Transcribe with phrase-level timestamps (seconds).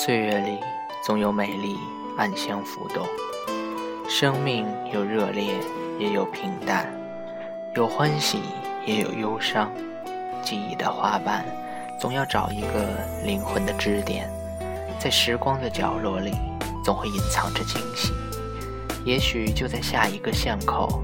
[0.00, 0.60] 岁月里
[1.02, 1.76] 总有美丽
[2.16, 3.04] 暗香浮动，
[4.08, 5.54] 生命有热烈，
[5.98, 6.86] 也有平淡，
[7.74, 8.38] 有欢喜，
[8.86, 9.68] 也有忧伤。
[10.40, 11.44] 记忆的花瓣，
[12.00, 14.30] 总要找一个灵魂的支点，
[15.00, 16.30] 在时光的角落里，
[16.84, 18.12] 总会隐藏着惊喜。
[19.04, 21.02] 也许就在下一个巷口，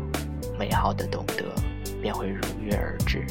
[0.56, 1.44] 美好的懂得
[2.00, 3.26] 便会如约而至。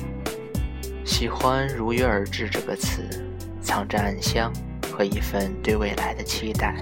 [1.05, 3.25] 喜欢“如约而至”这个词，
[3.61, 4.51] 藏着暗香。
[4.95, 6.79] 和一份对未来的期待，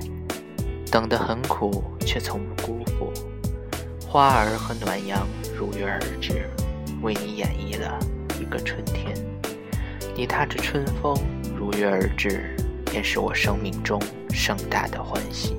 [0.92, 3.14] 等得很苦，却从不辜负。
[4.06, 5.26] 花儿和暖阳
[5.58, 6.46] 如约而至，
[7.02, 7.98] 为你演绎了
[8.38, 9.16] 一个春天。
[10.14, 11.16] 你踏着春风
[11.58, 12.53] 如约而至，
[12.86, 13.98] 便是我生命中
[14.34, 15.56] 盛大的欢喜。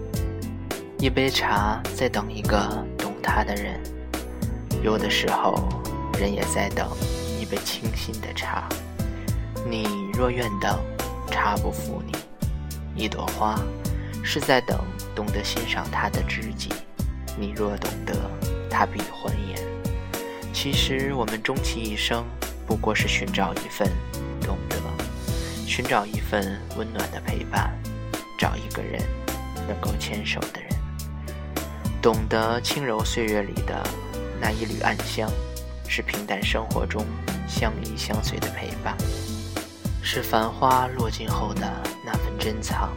[0.98, 3.80] 一杯茶在等一个懂它的人，
[4.82, 5.56] 有的时候，
[6.18, 6.86] 人也在等
[7.40, 8.68] 一杯清新的茶。
[9.66, 10.78] 你若愿等，
[11.30, 12.12] 茶不负你。
[12.94, 13.60] 一朵花，
[14.22, 14.78] 是在等
[15.14, 16.70] 懂得欣赏它的知己。
[17.38, 18.14] 你若懂得，
[18.70, 19.58] 它必欢颜。
[20.52, 22.24] 其实我们终其一生，
[22.66, 23.88] 不过是寻找一份
[24.40, 24.76] 懂得，
[25.66, 27.72] 寻找一份温暖的陪伴，
[28.38, 29.02] 找一个人
[29.66, 30.70] 能够牵手的人，
[32.02, 33.82] 懂得轻柔岁月里的
[34.40, 35.30] 那一缕暗香，
[35.88, 37.06] 是平淡生活中
[37.48, 38.96] 相依相随的陪伴。
[40.02, 41.72] 是繁花落尽后的
[42.04, 42.92] 那份珍藏，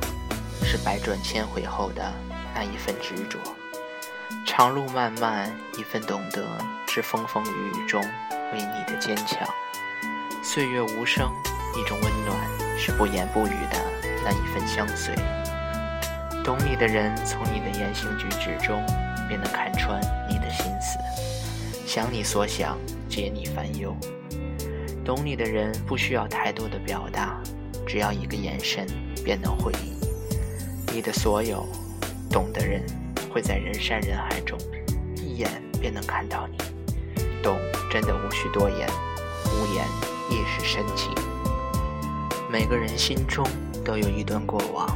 [0.63, 2.11] 是百转千回后的
[2.55, 3.37] 那一份执着。
[4.43, 6.43] 长路漫漫，一份懂得，
[6.87, 8.01] 是风风雨雨中
[8.51, 9.47] 为你的坚强。
[10.41, 11.31] 岁月无声，
[11.77, 12.35] 一种温暖，
[12.75, 13.79] 是不言不语的
[14.23, 15.13] 那一份相随。
[16.43, 18.83] 懂你的人，从你的言行举止中
[19.27, 20.97] 便能看穿你的心思，
[21.85, 22.75] 想你所想，
[23.07, 23.95] 解你烦忧。
[25.05, 27.39] 懂你的人不需要太多的表达，
[27.85, 28.87] 只要一个眼神
[29.25, 31.65] 便能回忆你的所有。
[32.29, 32.81] 懂的人
[33.29, 34.57] 会在人山人海中
[35.15, 35.49] 一眼
[35.81, 36.57] 便能看到你。
[37.41, 37.57] 懂
[37.91, 38.87] 真的无需多言，
[39.51, 39.85] 无言
[40.29, 41.11] 亦是深情。
[42.51, 43.45] 每个人心中
[43.83, 44.87] 都有一段过往，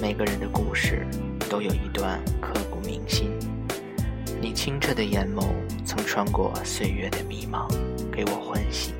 [0.00, 1.06] 每个人的故事
[1.48, 3.30] 都有一段刻骨铭心。
[4.40, 5.44] 你清澈的眼眸
[5.84, 7.68] 曾穿过岁月的迷茫，
[8.12, 8.94] 给我欢喜。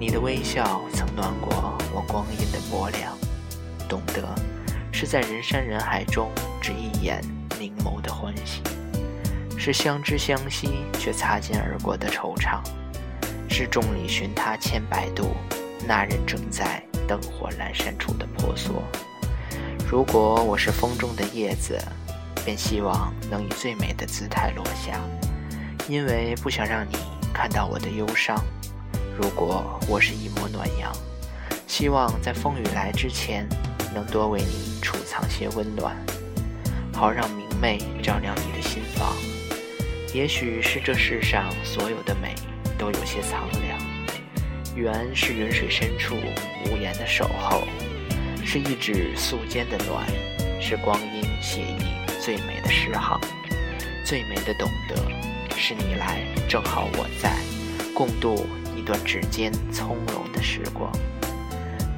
[0.00, 3.16] 你的微笑曾暖过我光阴的薄凉，
[3.88, 4.22] 懂得
[4.92, 7.22] 是在人山人海中只一眼
[7.58, 8.62] 凝眸的欢喜，
[9.56, 12.60] 是相知相惜却擦肩而过的惆怅，
[13.48, 15.34] 是众里寻他千百度，
[15.86, 18.82] 那人正在灯火阑珊处的婆娑。
[19.90, 21.80] 如果我是风中的叶子，
[22.44, 25.00] 便希望能以最美的姿态落下，
[25.88, 26.96] 因为不想让你
[27.32, 28.38] 看到我的忧伤。
[29.16, 30.92] 如果我是一抹暖阳，
[31.66, 33.48] 希望在风雨来之前，
[33.94, 35.96] 能多为你储藏些温暖，
[36.92, 39.14] 好让明媚照亮你的心房。
[40.14, 42.34] 也许是这世上所有的美
[42.78, 43.78] 都有些苍凉，
[44.74, 46.16] 缘是云水深处
[46.66, 47.62] 无言的守候，
[48.44, 50.06] 是一指素笺的暖，
[50.60, 51.84] 是光阴写意
[52.20, 53.20] 最美的诗行，
[54.04, 54.96] 最美的懂得，
[55.56, 57.36] 是你来正好我在，
[57.94, 58.46] 共度
[58.76, 58.88] 一。
[58.88, 60.90] 段指尖从容的时光，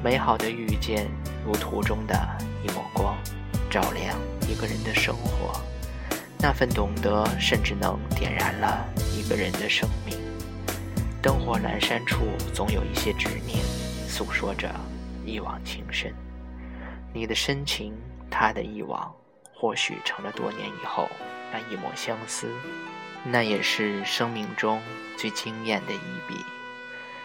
[0.03, 1.09] 美好的遇见
[1.45, 2.15] 如图中的
[2.63, 3.17] 一抹光，
[3.69, 5.59] 照亮一个人的生活。
[6.39, 8.85] 那份懂得，甚至能点燃了
[9.15, 10.17] 一个人的生命。
[11.21, 13.63] 灯火阑珊处，总有一些执念，
[14.07, 14.69] 诉说着
[15.25, 16.13] 一往情深。
[17.13, 17.93] 你的深情，
[18.29, 19.13] 他的一往，
[19.53, 21.07] 或许成了多年以后
[21.51, 22.49] 那一抹相思。
[23.23, 24.81] 那也是生命中
[25.15, 26.43] 最惊艳的一笔。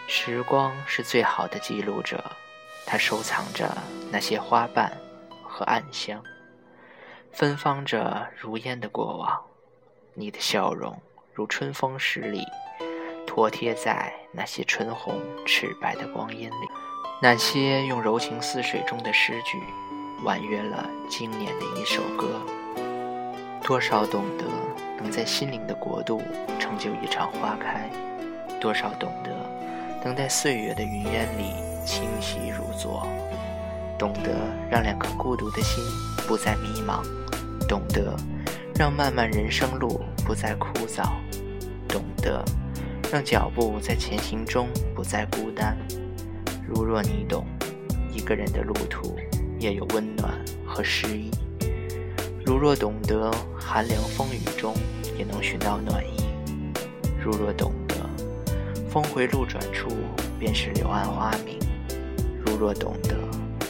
[0.06, 2.22] 时光是最好的记录者，
[2.86, 3.76] 它收藏着
[4.12, 4.96] 那些花瓣
[5.42, 6.22] 和暗香，
[7.32, 9.42] 芬芳着如烟的过往。
[10.14, 10.96] 你的笑容
[11.34, 12.46] 如春风十里，
[13.26, 16.68] 妥贴在那些春红赤白的光阴里。
[17.20, 19.58] 那些用柔情似水中的诗句，
[20.24, 22.40] 婉约了经年的一首歌。
[23.62, 24.44] 多少懂得，
[25.02, 26.22] 能在心灵的国度
[26.60, 27.90] 成就一场花开；
[28.60, 29.30] 多少懂得。
[30.04, 31.52] 能在岁月的云烟里
[31.86, 33.06] 清晰如昨，
[33.96, 34.34] 懂得
[34.68, 35.82] 让两颗孤独的心
[36.26, 37.00] 不再迷茫，
[37.68, 38.14] 懂得
[38.74, 41.04] 让漫漫人生路不再枯燥，
[41.88, 42.44] 懂得
[43.10, 45.78] 让脚步在前行中不再孤单。
[46.68, 47.46] 如若你懂，
[48.12, 49.16] 一个人的路途
[49.60, 50.34] 也有温暖
[50.66, 51.30] 和诗意；
[52.44, 54.74] 如若懂得，寒凉风雨中
[55.16, 56.20] 也能寻到暖意；
[57.22, 57.94] 如若懂得。
[58.90, 59.88] 峰回路转处，
[60.38, 61.56] 便是柳暗花明。
[62.56, 63.14] 若懂得，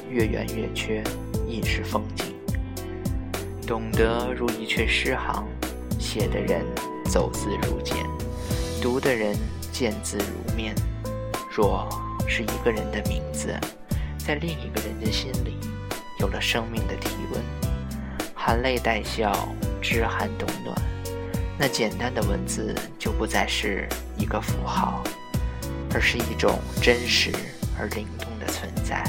[0.09, 1.03] 月圆月缺，
[1.47, 2.27] 亦是风景。
[3.67, 5.45] 懂得如一阙诗行，
[5.99, 6.65] 写的人
[7.05, 7.97] 走字如简，
[8.81, 9.37] 读的人
[9.73, 10.75] 见字如面。
[11.51, 11.89] 若
[12.29, 13.55] 是一个人的名字，
[14.19, 15.57] 在另一个人的心里
[16.21, 17.43] 有了生命的体温，
[18.35, 19.33] 含泪带笑，
[19.83, 20.77] 知寒冬暖，
[21.59, 25.03] 那简单的文字就不再是一个符号，
[25.93, 27.33] 而是一种真实
[27.79, 28.26] 而灵动
[28.57, 29.05] 存在。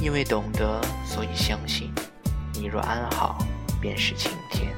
[0.00, 1.92] 因为懂得，所以相信。
[2.54, 3.38] 你若安好，
[3.80, 4.72] 便是晴天。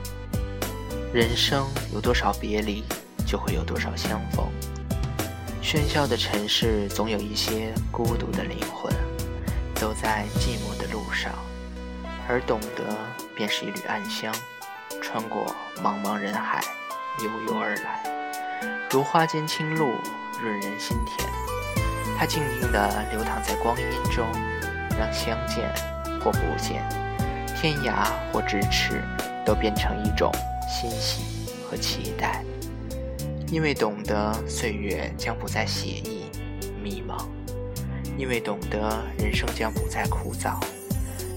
[1.13, 2.83] 人生有多少别离，
[3.27, 4.47] 就会有多少相逢。
[5.63, 8.93] 喧嚣的城市，总有一些孤独的灵魂，
[9.75, 11.33] 走在寂寞的路上，
[12.29, 12.97] 而懂得，
[13.35, 14.35] 便是一缕暗香，
[15.03, 15.47] 穿过
[15.83, 16.63] 茫茫人海，
[17.21, 18.03] 悠悠而来，
[18.91, 19.91] 如花间清露，
[20.41, 21.54] 润人心田。
[22.27, 24.27] 静静地流淌在光阴中，
[24.99, 25.73] 让相见
[26.21, 26.83] 或不见，
[27.57, 29.03] 天涯或咫尺，
[29.45, 30.33] 都变成一种
[30.69, 31.23] 欣喜
[31.69, 32.43] 和期待。
[33.49, 36.25] 因为懂得岁月将不再写意
[36.83, 37.25] 迷茫，
[38.17, 40.55] 因为懂得人生将不再枯燥，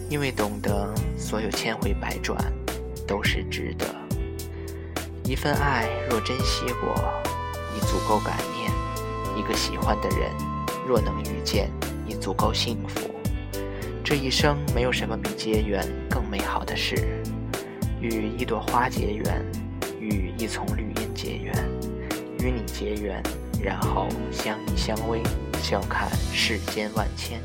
[0.09, 2.37] 因为懂得所有千回百转
[3.05, 3.85] 都是值得。
[5.23, 6.95] 一份爱若珍惜过，
[7.75, 8.71] 已足够感念；
[9.37, 10.31] 一个喜欢的人
[10.87, 11.69] 若能遇见，
[12.07, 13.13] 已足够幸福。
[14.05, 16.95] 这一生没有什么比结缘更美好的事。
[17.99, 19.45] 与一朵花结缘，
[19.99, 21.53] 与一丛绿荫结缘。
[22.39, 23.21] 与你结缘，
[23.61, 25.21] 然后相依相偎，
[25.61, 27.41] 笑看世间万千。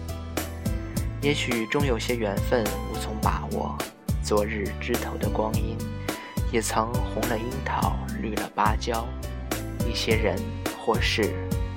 [1.21, 2.63] 也许终有些缘分
[2.93, 3.77] 无从把握。
[4.23, 5.77] 昨日枝头的光阴，
[6.53, 9.05] 也曾红了樱桃，绿了芭蕉。
[9.85, 10.39] 一些人
[10.79, 11.33] 或事，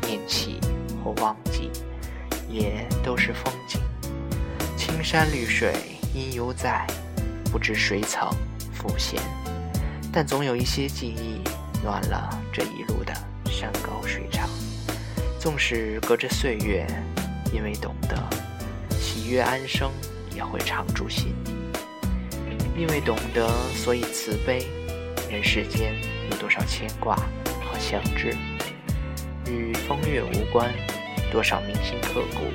[0.05, 0.59] 念起
[1.05, 1.69] 或忘记，
[2.49, 3.79] 也都是风景。
[4.75, 5.71] 青山绿水
[6.11, 6.85] 因犹在，
[7.51, 8.27] 不知谁曾
[8.73, 9.21] 浮现。
[10.11, 11.39] 但总有一些记忆。
[11.83, 13.13] 暖了这一路的
[13.45, 14.49] 山高水长，
[15.39, 16.83] 纵使隔着岁月，
[17.53, 18.17] 因为懂得
[18.97, 19.91] 喜悦安生，
[20.35, 21.53] 也会常驻心底。
[22.75, 24.65] 因为懂得，所以慈悲。
[25.29, 25.93] 人世间
[26.31, 28.35] 有多少牵挂和相知，
[29.45, 30.73] 与风月无关。
[31.35, 32.45] 多少铭心刻骨，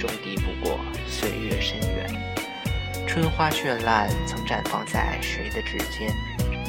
[0.00, 2.10] 终抵不过岁月深远。
[3.06, 6.12] 春花绚烂，曾绽放在谁的指尖？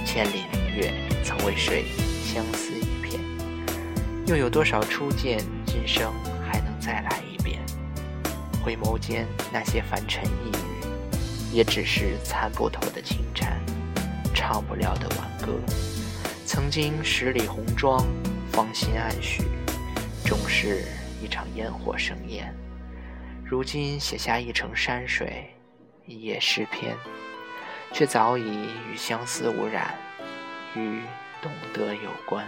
[0.05, 0.93] 千里明月，
[1.23, 1.85] 曾为谁
[2.23, 3.19] 相思一片？
[4.27, 6.13] 又有多少初见，今生
[6.47, 7.59] 还能再来一遍？
[8.63, 13.59] 回眸间那些凡尘一语，也只是参不透的情缠，
[14.31, 15.59] 唱不了的挽歌。
[16.45, 18.05] 曾经十里红妆，
[18.51, 19.41] 芳心暗许，
[20.23, 20.83] 终是
[21.27, 22.55] 一场烟火盛宴。
[23.43, 25.53] 如今写下一程山水，
[26.05, 26.95] 一页诗篇。
[27.93, 28.43] 却早已
[28.89, 29.93] 与相思无染，
[30.73, 31.01] 与
[31.41, 32.45] 懂得有关。